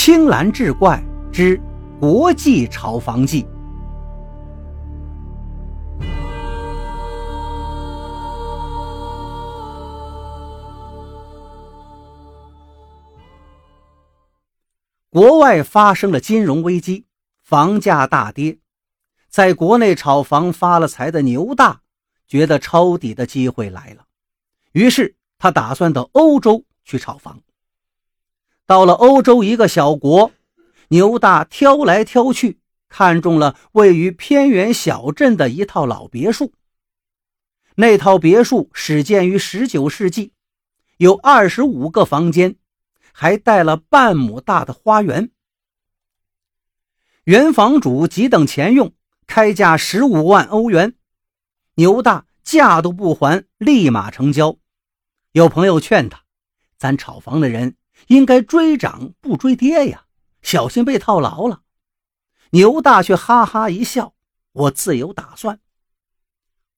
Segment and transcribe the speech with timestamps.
[0.00, 1.60] 青蓝志怪之
[2.00, 3.44] 国际炒房记。
[15.10, 17.04] 国外发生了金融危机，
[17.42, 18.58] 房价大跌。
[19.28, 21.80] 在国内炒房发了财的牛大，
[22.28, 24.04] 觉得抄底的机会来了，
[24.70, 27.40] 于是他打算到欧洲去炒房。
[28.68, 30.30] 到了欧洲一个小国，
[30.88, 32.58] 牛大挑来挑去，
[32.90, 36.52] 看中了位于偏远小镇的一套老别墅。
[37.76, 40.34] 那套别墅始建于19世纪，
[40.98, 42.56] 有25个房间。
[43.20, 45.30] 还带了半亩大的花园，
[47.24, 48.92] 原房主急等钱用，
[49.26, 50.94] 开价十五万欧元。
[51.74, 54.58] 牛大价都不还，立马成交。
[55.32, 56.22] 有朋友劝他
[56.78, 57.74] ：“咱炒房的人
[58.06, 60.04] 应该追涨不追跌呀，
[60.40, 61.62] 小心被套牢了。”
[62.52, 64.14] 牛大却哈哈一笑
[64.52, 65.60] ：“我自有打算。”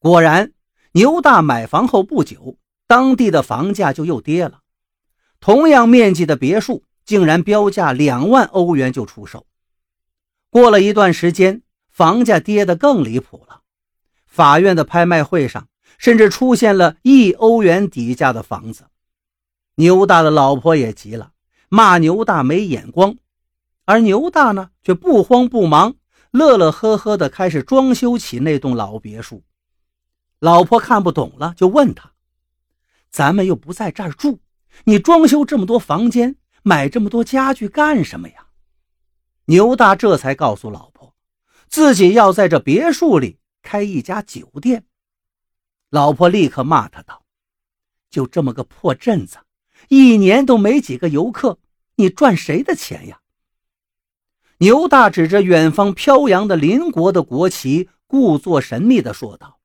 [0.00, 0.52] 果然，
[0.92, 4.60] 牛大买房后不久，当地的房价就又跌了。
[5.38, 9.46] 同样面积的别墅，竟然标价两万欧元就出售。
[10.50, 13.62] 过了一段时间，房价跌得更离谱了。
[14.26, 18.89] 法院的拍卖会上，甚至出现了一欧元底价的房子。
[19.76, 21.32] 牛大的老婆也急了，
[21.68, 23.16] 骂牛大没眼光。
[23.84, 25.96] 而牛大呢，却不慌不忙，
[26.30, 29.42] 乐乐呵呵地开始装修起那栋老别墅。
[30.38, 32.12] 老婆看不懂了，就问他
[33.10, 34.40] ：“咱们又不在这儿住。”
[34.84, 38.46] 你装修这么多房间，买这么多家具干什么呀？
[39.46, 41.12] 牛大这才告诉老婆，
[41.66, 44.84] 自己要在这别墅里开一家酒店。
[45.88, 47.24] 老婆立刻骂他道
[48.08, 49.38] ：“就这么个破镇子，
[49.88, 51.58] 一年都没几个游客，
[51.96, 53.20] 你赚谁的钱呀？”
[54.58, 59.58] 牛大指着远方飘扬的邻国的国旗，故作神秘地说道：“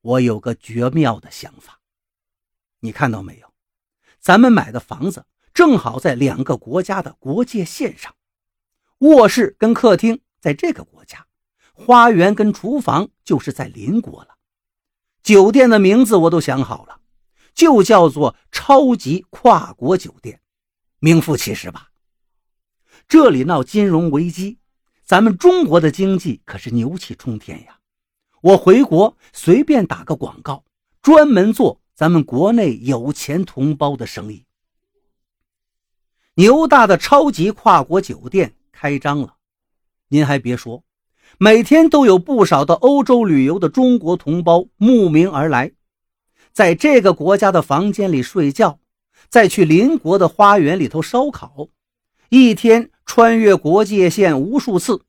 [0.00, 1.80] 我有个绝妙的想法，
[2.80, 3.52] 你看到没有？”
[4.20, 8.14] 咱们买的房子正好在两个国家的国界线上，
[8.98, 11.26] 卧室跟客厅在这个国家，
[11.72, 14.36] 花园跟厨房就是在邻国了。
[15.24, 17.00] 酒店的名字我都想好了，
[17.54, 20.40] 就叫做“超级跨国酒店”，
[21.00, 21.88] 名副其实吧？
[23.08, 24.58] 这里闹金融危机，
[25.04, 27.78] 咱们中国的经济可是牛气冲天呀！
[28.40, 30.64] 我回国随便打个广告，
[31.00, 31.80] 专门做。
[31.94, 34.46] 咱们国内有钱同胞的生意，
[36.34, 39.36] 牛大的超级跨国酒店开张了。
[40.08, 40.82] 您还别说，
[41.38, 45.70] 每天都有不少的欧洲旅游的中国同胞慕名而来，
[46.52, 48.78] 在这个国家的房间里睡觉，
[49.28, 51.68] 再去邻国的花园里头烧烤，
[52.28, 55.02] 一天穿越国界线无数次。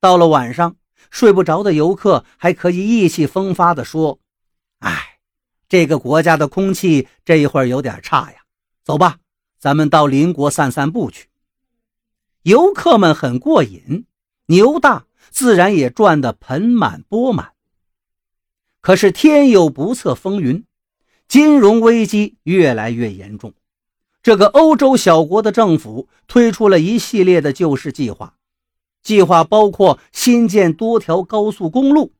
[0.00, 0.76] 到了晚上，
[1.10, 4.18] 睡不着的游客还可以意气风发地说
[4.80, 5.10] ：“哎。”
[5.66, 8.42] 这个国家的空气这一会儿有点差呀，
[8.84, 9.16] 走吧，
[9.58, 11.28] 咱们到邻国散散步去。
[12.42, 14.06] 游客们很过瘾，
[14.46, 17.53] 牛大自然也赚得盆满钵满。
[18.84, 20.62] 可是天有不测风云，
[21.26, 23.54] 金融危机越来越严重。
[24.22, 28.34] 这个欧洲小国的政府推出了一系列的救市计划，
[29.02, 32.12] 计划包括新建多条高速公路，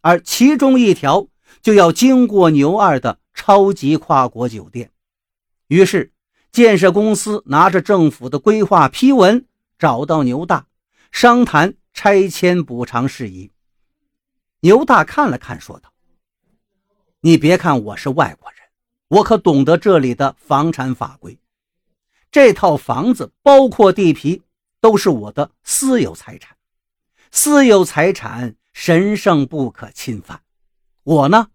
[0.00, 1.28] 而其中一条。
[1.62, 4.90] 就要经过牛二的超级跨国酒店，
[5.68, 6.12] 于是
[6.50, 9.44] 建设公司拿着政府的规划批文
[9.78, 10.66] 找到牛大
[11.10, 13.50] 商谈拆迁补偿事宜。
[14.60, 15.92] 牛大看了看，说道
[17.26, 18.60] ：“你别看我是外国人，
[19.08, 21.36] 我可懂得这里的房产法规。
[22.30, 24.42] 这套房子包括地皮，
[24.80, 26.56] 都是我的私有财产，
[27.32, 30.40] 私有财产神圣不可侵犯。
[31.02, 31.48] 我呢？”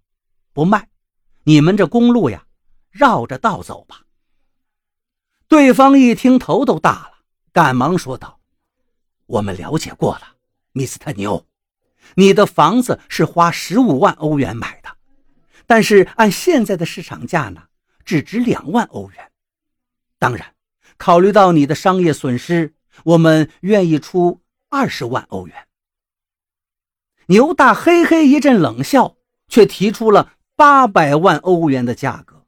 [0.51, 0.89] 不卖，
[1.43, 2.43] 你们这公路呀，
[2.89, 4.01] 绕着道走吧。
[5.47, 7.13] 对方一听头都大了，
[7.53, 8.41] 赶忙说道
[9.25, 10.35] ：“我们了解过了，
[10.73, 11.45] 米斯特牛，
[12.15, 14.80] 你的房子是花十五万欧元买的，
[15.65, 17.63] 但是按现在的市场价呢，
[18.03, 19.31] 只值两万欧元。
[20.19, 20.53] 当然，
[20.97, 22.73] 考虑到你的商业损失，
[23.03, 25.55] 我们愿意出二十万欧元。”
[27.27, 29.15] 牛大嘿嘿一阵冷笑，
[29.47, 30.33] 却提出了。
[30.53, 32.45] 八百万欧元的价格，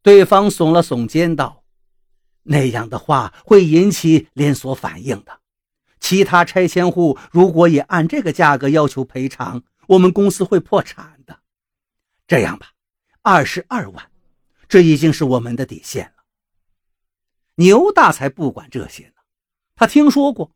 [0.00, 1.64] 对方耸了耸肩道
[2.44, 5.40] ：“那样的话会引起连锁反应的。
[5.98, 11.19] 其他拆迁户如果也按这个价格要求赔偿，我们公司会破产。
[12.30, 12.68] 这样吧，
[13.22, 14.08] 二十二万，
[14.68, 16.22] 这已经是我们的底线了。”
[17.58, 19.14] 牛大才不管这些呢。
[19.74, 20.52] 他听说过，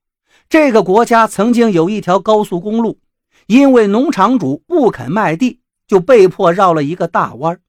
[0.48, 3.00] 这个国家曾经有一条高速公路，
[3.48, 7.60] 因为农场主不肯卖地，就被迫绕了一个大弯。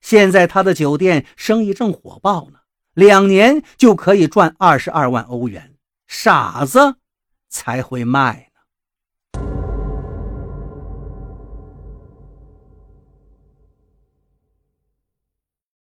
[0.00, 2.60] 现在他的酒店生意正火爆呢，
[2.92, 5.74] 两年就可以赚二十二万欧元。
[6.06, 6.98] 傻子
[7.48, 8.52] 才会卖。